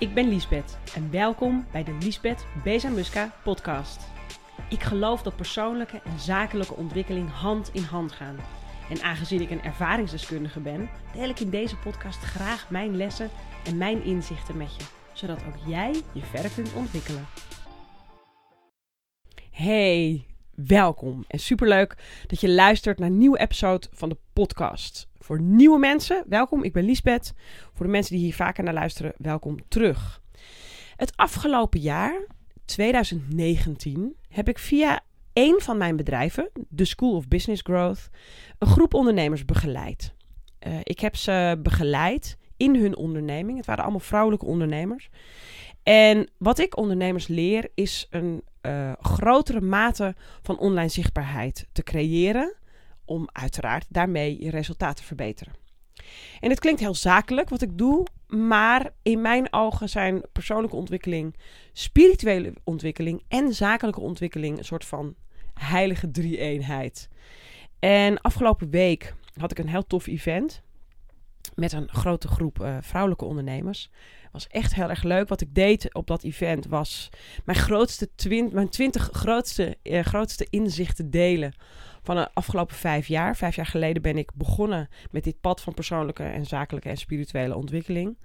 [0.00, 4.00] Ik ben Liesbeth en welkom bij de Liesbeth Bezamuska podcast.
[4.68, 8.36] Ik geloof dat persoonlijke en zakelijke ontwikkeling hand in hand gaan.
[8.90, 13.30] En aangezien ik een ervaringsdeskundige ben, deel ik in deze podcast graag mijn lessen
[13.64, 17.26] en mijn inzichten met je, zodat ook jij je verder kunt ontwikkelen.
[19.50, 20.26] Hey,
[20.66, 25.08] welkom en superleuk dat je luistert naar een nieuwe episode van de podcast.
[25.18, 27.34] Voor nieuwe mensen, welkom, ik ben Liesbeth.
[27.74, 30.22] Voor de mensen die hier vaker naar luisteren, welkom terug.
[30.96, 32.26] Het afgelopen jaar,
[32.64, 35.00] 2019, heb ik via
[35.32, 38.08] één van mijn bedrijven, de School of Business Growth,
[38.58, 40.14] een groep ondernemers begeleid.
[40.66, 43.56] Uh, ik heb ze begeleid in hun onderneming.
[43.56, 45.08] Het waren allemaal vrouwelijke ondernemers.
[45.82, 52.54] En wat ik ondernemers leer is een uh, grotere mate van online zichtbaarheid te creëren.
[53.04, 55.52] Om uiteraard daarmee je resultaten te verbeteren.
[56.40, 61.36] En het klinkt heel zakelijk wat ik doe, maar in mijn ogen zijn persoonlijke ontwikkeling,
[61.72, 65.14] spirituele ontwikkeling en zakelijke ontwikkeling een soort van
[65.54, 67.08] heilige drie-eenheid.
[67.78, 70.62] En afgelopen week had ik een heel tof event
[71.60, 73.90] met een grote groep uh, vrouwelijke ondernemers
[74.32, 75.28] was echt heel erg leuk.
[75.28, 77.08] Wat ik deed op dat event was
[77.44, 81.54] mijn grootste twint, mijn twintig grootste, eh, grootste inzichten delen
[82.02, 83.36] van de afgelopen vijf jaar.
[83.36, 87.56] Vijf jaar geleden ben ik begonnen met dit pad van persoonlijke en zakelijke en spirituele
[87.56, 88.18] ontwikkeling.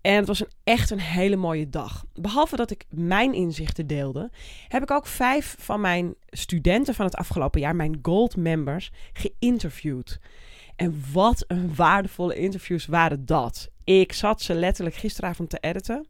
[0.00, 2.04] En het was een, echt een hele mooie dag.
[2.14, 4.30] Behalve dat ik mijn inzichten deelde,
[4.68, 10.18] heb ik ook vijf van mijn studenten van het afgelopen jaar, mijn gold members, geïnterviewd.
[10.76, 13.70] En wat een waardevolle interviews waren dat.
[13.84, 16.06] Ik zat ze letterlijk gisteravond te editen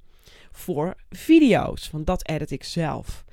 [0.51, 3.25] voor video's, want dat edit ik zelf.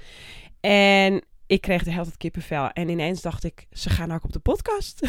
[0.60, 2.70] En ik kreeg de hele tijd kippenvel.
[2.70, 5.08] En ineens dacht ik, ze gaan ook op de podcast.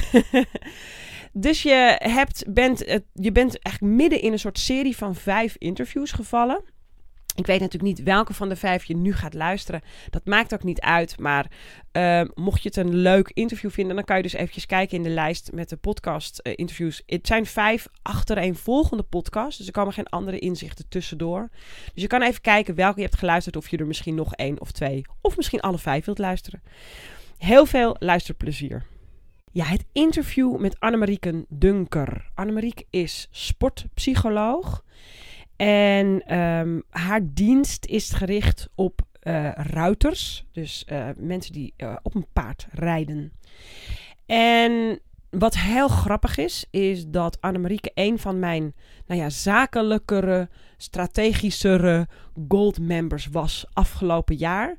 [1.32, 2.78] dus je, hebt, bent,
[3.12, 6.64] je bent eigenlijk midden in een soort serie van vijf interviews gevallen.
[7.34, 9.82] Ik weet natuurlijk niet welke van de vijf je nu gaat luisteren.
[10.10, 11.18] Dat maakt ook niet uit.
[11.18, 11.50] Maar
[11.92, 15.02] uh, mocht je het een leuk interview vinden, dan kan je dus eventjes kijken in
[15.02, 17.02] de lijst met de podcast uh, interviews.
[17.06, 19.56] Het zijn vijf achtereenvolgende podcasts.
[19.56, 21.48] Dus er komen geen andere inzichten tussendoor.
[21.92, 23.56] Dus je kan even kijken welke je hebt geluisterd.
[23.56, 25.02] Of je er misschien nog één of twee.
[25.20, 26.62] Of misschien alle vijf wilt luisteren.
[27.38, 28.86] Heel veel luisterplezier.
[29.52, 32.30] Ja, het interview met Annemarieke Dunker.
[32.34, 34.84] Annemarieke is sportpsycholoog.
[35.56, 42.14] En um, haar dienst is gericht op uh, ruiters, dus uh, mensen die uh, op
[42.14, 43.32] een paard rijden.
[44.26, 45.00] En
[45.30, 48.74] wat heel grappig is, is dat Annemarieke een van mijn
[49.06, 52.08] nou ja, zakelijkere, strategischere
[52.48, 54.76] gold members was afgelopen jaar.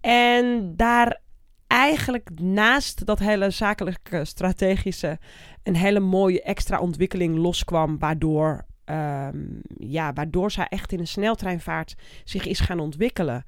[0.00, 1.20] En daar
[1.66, 5.18] eigenlijk naast dat hele zakelijke, strategische,
[5.62, 11.94] een hele mooie extra ontwikkeling loskwam, waardoor um, ja, waardoor zij echt in een sneltreinvaart
[12.24, 13.44] zich is gaan ontwikkelen.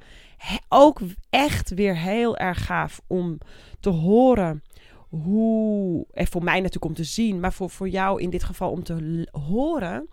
[0.68, 1.00] ook
[1.30, 3.38] echt weer heel erg gaaf om
[3.80, 4.62] te horen
[5.08, 8.70] hoe, en voor mij natuurlijk om te zien, maar voor, voor jou in dit geval
[8.70, 10.08] om te horen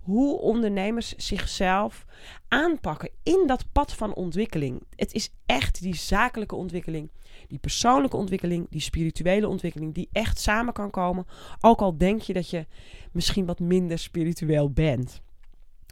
[0.00, 2.04] hoe ondernemers zichzelf
[2.48, 4.82] aanpakken in dat pad van ontwikkeling.
[4.96, 7.10] Het is echt die zakelijke ontwikkeling,
[7.48, 11.26] die persoonlijke ontwikkeling, die spirituele ontwikkeling, die echt samen kan komen.
[11.60, 12.66] Ook al denk je dat je
[13.12, 15.20] misschien wat minder spiritueel bent.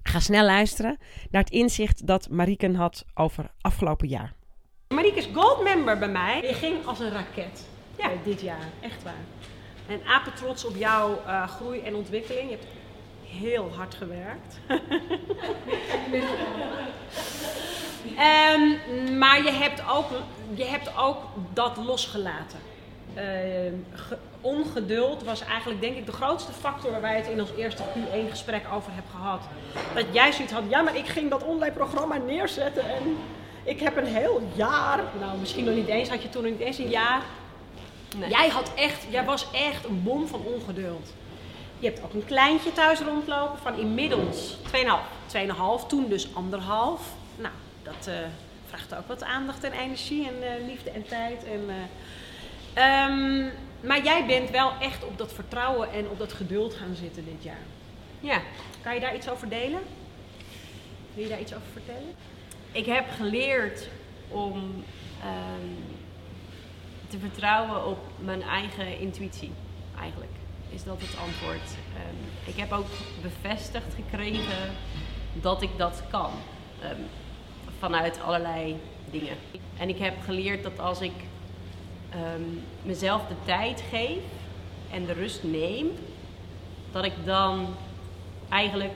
[0.02, 0.98] Ga snel luisteren
[1.30, 4.34] naar het inzicht dat Mariken had over afgelopen jaar.
[4.88, 6.42] Marieke is gold member bij mij.
[6.42, 7.66] Je ging als een raket
[7.98, 8.10] ja.
[8.24, 9.24] dit jaar, echt waar.
[9.88, 12.50] En apen trots op jouw uh, groei en ontwikkeling.
[12.50, 12.66] Je hebt
[13.38, 14.58] heel hard gewerkt.
[18.18, 20.06] um, maar je hebt, ook,
[20.54, 22.58] je hebt ook dat losgelaten.
[23.16, 23.22] Uh,
[24.40, 28.30] ongeduld was eigenlijk denk ik de grootste factor waar wij het in ons eerste Q1
[28.30, 29.42] gesprek over hebben gehad.
[29.94, 33.16] Dat jij zoiets had, ja maar ik ging dat online programma neerzetten en
[33.64, 36.60] ik heb een heel jaar, nou misschien nog niet eens, had je toen nog niet
[36.60, 37.22] eens een jaar.
[38.16, 38.30] Nee.
[38.30, 41.12] Jij, had echt, jij was echt een bom van ongeduld.
[41.78, 44.60] Je hebt ook een kleintje thuis rondlopen van inmiddels 2,5,
[45.36, 47.14] 2,5 toen dus anderhalf.
[47.36, 48.14] Nou, dat uh,
[48.66, 51.44] vraagt ook wat aandacht en energie en uh, liefde en tijd.
[51.44, 51.60] En,
[52.76, 56.94] uh, um, maar jij bent wel echt op dat vertrouwen en op dat geduld gaan
[56.94, 57.64] zitten dit jaar.
[58.20, 58.40] Ja.
[58.82, 59.80] Kan je daar iets over delen?
[61.14, 62.14] Wil je daar iets over vertellen?
[62.72, 63.88] Ik heb geleerd
[64.28, 65.84] om um,
[67.08, 69.52] te vertrouwen op mijn eigen intuïtie,
[70.00, 71.70] eigenlijk is dat het antwoord.
[71.96, 72.86] Um, ik heb ook
[73.22, 74.72] bevestigd gekregen
[75.32, 76.30] dat ik dat kan.
[76.82, 77.06] Um,
[77.78, 78.76] vanuit allerlei
[79.10, 79.36] dingen.
[79.76, 81.12] En ik heb geleerd dat als ik
[82.14, 84.22] um, mezelf de tijd geef
[84.90, 85.90] en de rust neem,
[86.92, 87.66] dat ik dan
[88.48, 88.92] eigenlijk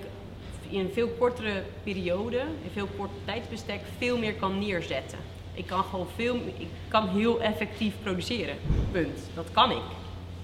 [0.69, 5.19] in een veel kortere periode, in veel korter tijdsbestek, veel meer kan neerzetten.
[5.55, 8.57] Ik kan gewoon veel, ik kan heel effectief produceren.
[8.93, 9.21] Punt.
[9.35, 9.83] Dat kan ik.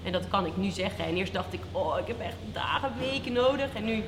[0.03, 1.05] En dat kan ik nu zeggen.
[1.05, 3.73] En eerst dacht ik, oh, ik heb echt dagen, weken nodig.
[3.73, 4.03] En nu,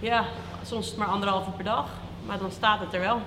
[0.00, 0.24] ja,
[0.64, 1.88] soms maar anderhalf uur per dag.
[2.26, 3.20] Maar dan staat het er wel.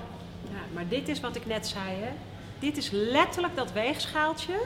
[0.49, 2.11] Ja, maar dit is wat ik net zei, hè.
[2.59, 4.59] Dit is letterlijk dat weegschaaltje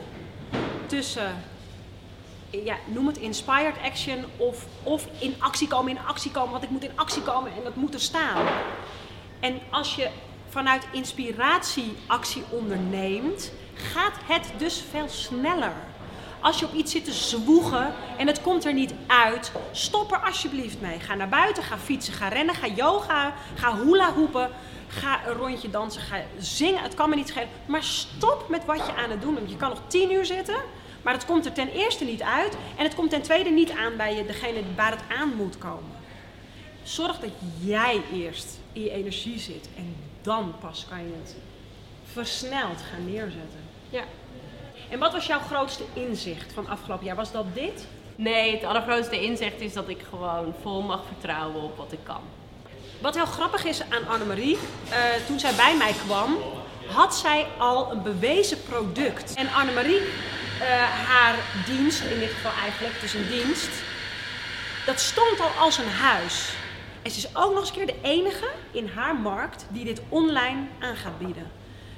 [0.86, 1.36] tussen,
[2.50, 6.52] ja, noem het inspired action of, of in actie komen, in actie komen.
[6.52, 8.46] Want ik moet in actie komen en dat moet er staan.
[9.40, 10.10] En als je
[10.50, 15.74] vanuit inspiratie actie onderneemt, gaat het dus veel sneller.
[16.42, 20.20] Als je op iets zit te zwoegen en het komt er niet uit, stop er
[20.20, 21.00] alsjeblieft mee.
[21.00, 24.50] Ga naar buiten, ga fietsen, ga rennen, ga yoga, ga hula hoepen,
[24.88, 26.84] ga een rondje dansen, ga zingen.
[26.84, 29.50] Het kan me niet schelen, maar stop met wat je aan het doen bent.
[29.50, 30.56] Je kan nog tien uur zitten,
[31.02, 33.98] maar het komt er ten eerste niet uit en het komt ten tweede niet aan
[33.98, 35.96] bij degene waar het aan moet komen.
[36.84, 41.36] Zorg dat jij eerst in je energie zit en dan pas kan je het
[42.12, 43.60] versneld gaan neerzetten.
[43.90, 44.04] Ja.
[44.90, 47.16] En wat was jouw grootste inzicht van afgelopen jaar?
[47.16, 47.88] Was dat dit?
[48.16, 52.22] Nee, het allergrootste inzicht is dat ik gewoon vol mag vertrouwen op wat ik kan.
[53.02, 54.58] Wat heel grappig is aan Annemarie,
[54.90, 54.96] uh,
[55.28, 56.38] toen zij bij mij kwam,
[56.88, 59.34] had zij al een bewezen product.
[59.34, 60.08] En Annemarie, uh,
[61.08, 61.36] haar
[61.66, 63.70] dienst, in dit geval eigenlijk, is een dienst,
[64.86, 66.54] dat stond al als een huis.
[67.02, 70.68] En ze is ook nog eens keer de enige in haar markt die dit online
[70.80, 71.52] aan gaat bieden.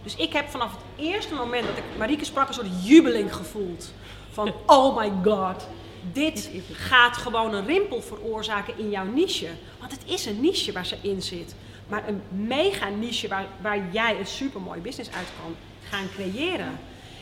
[0.09, 3.93] Dus ik heb vanaf het eerste moment dat ik Marieke sprak een soort jubeling gevoeld.
[4.31, 5.67] Van oh my god,
[6.13, 9.47] dit gaat gewoon een rimpel veroorzaken in jouw niche.
[9.79, 11.55] Want het is een niche waar ze in zit.
[11.87, 15.55] Maar een mega niche waar, waar jij een supermooi business uit kan
[15.89, 16.79] gaan creëren.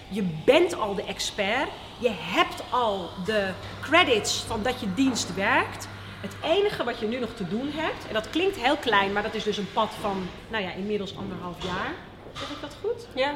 [0.09, 1.69] Je bent al de expert.
[1.97, 3.51] Je hebt al de
[3.81, 5.87] credits van dat je dienst werkt.
[6.21, 9.23] Het enige wat je nu nog te doen hebt, en dat klinkt heel klein, maar
[9.23, 11.93] dat is dus een pad van, nou ja, inmiddels anderhalf jaar.
[12.39, 13.07] Zeg ik dat goed?
[13.15, 13.35] Ja.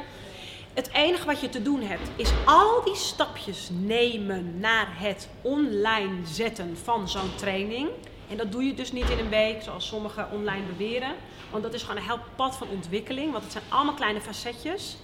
[0.74, 6.26] Het enige wat je te doen hebt, is al die stapjes nemen naar het online
[6.26, 7.88] zetten van zo'n training.
[8.30, 11.14] En dat doe je dus niet in een week, zoals sommigen online beweren.
[11.50, 14.96] Want dat is gewoon een heel pad van ontwikkeling, want het zijn allemaal kleine facetjes.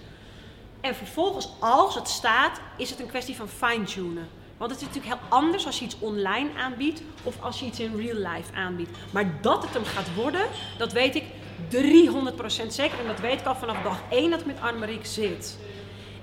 [0.81, 4.29] En vervolgens, als het staat, is het een kwestie van fine-tunen.
[4.57, 7.81] Want het is natuurlijk heel anders als je iets online aanbiedt of als je iets
[7.81, 8.91] in real life aanbiedt.
[9.11, 10.47] Maar dat het hem gaat worden,
[10.79, 11.25] dat weet ik
[11.71, 12.99] 300% zeker.
[12.99, 15.59] En dat weet ik al vanaf dag 1 dat ik met Annemariek zit.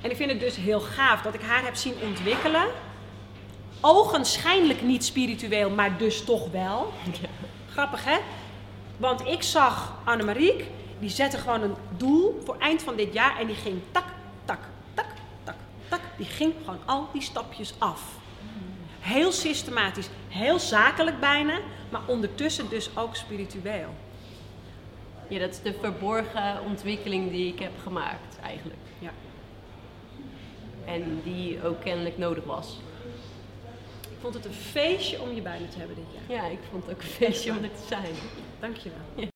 [0.01, 2.65] En ik vind het dus heel gaaf dat ik haar heb zien ontwikkelen.
[3.81, 6.93] Ogenschijnlijk niet spiritueel, maar dus toch wel.
[7.69, 8.17] Grappig hè?
[8.97, 10.63] Want ik zag Annemariek,
[10.99, 14.05] die zette gewoon een doel voor eind van dit jaar en die ging tak,
[14.45, 14.59] tak,
[14.93, 15.07] tak,
[15.43, 15.55] tak,
[15.89, 15.99] tak.
[16.17, 18.01] Die ging gewoon al die stapjes af.
[18.99, 21.59] Heel systematisch, heel zakelijk bijna,
[21.89, 23.89] maar ondertussen dus ook spiritueel.
[25.27, 28.79] Ja, dat is de verborgen ontwikkeling die ik heb gemaakt eigenlijk.
[28.99, 29.11] Ja.
[30.85, 32.79] En die ook kennelijk nodig was.
[34.01, 36.37] Ik vond het een feestje om je bij me te hebben dit jaar.
[36.37, 38.13] Ja, ik vond het ook een feestje om er te zijn.
[38.59, 38.99] Dankjewel.
[39.15, 39.34] Ja.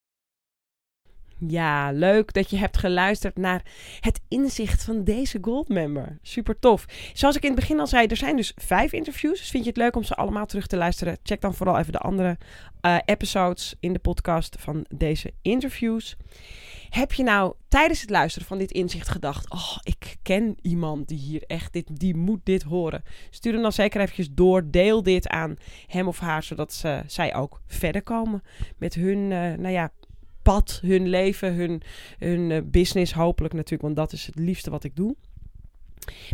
[1.48, 3.64] Ja, leuk dat je hebt geluisterd naar
[4.00, 6.18] het inzicht van deze Goldmember.
[6.22, 6.86] Super tof.
[7.14, 9.40] Zoals ik in het begin al zei, er zijn dus vijf interviews.
[9.40, 11.18] Dus vind je het leuk om ze allemaal terug te luisteren?
[11.24, 12.38] Check dan vooral even de andere
[12.82, 16.18] uh, episodes in de podcast van deze interviews.
[16.90, 21.18] Heb je nou tijdens het luisteren van dit inzicht gedacht: Oh, ik ken iemand die
[21.18, 23.04] hier echt dit, die moet dit horen?
[23.30, 24.72] Stuur hem dan zeker eventjes door.
[24.72, 25.56] Deel dit aan
[25.88, 28.44] hem of haar, zodat ze, zij ook verder komen
[28.78, 29.92] met hun, uh, nou ja,
[30.82, 31.82] hun leven, hun,
[32.18, 35.16] hun uh, business hopelijk natuurlijk, want dat is het liefste wat ik doe.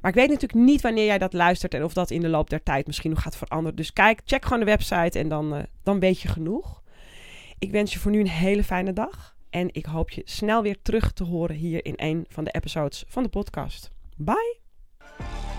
[0.00, 2.50] Maar ik weet natuurlijk niet wanneer jij dat luistert en of dat in de loop
[2.50, 3.76] der tijd misschien nog gaat veranderen.
[3.76, 6.82] Dus kijk, check gewoon de website en dan, uh, dan weet je genoeg.
[7.58, 9.36] Ik wens je voor nu een hele fijne dag.
[9.50, 13.04] En ik hoop je snel weer terug te horen hier in een van de episodes
[13.08, 13.90] van de podcast.
[14.16, 15.53] Bye!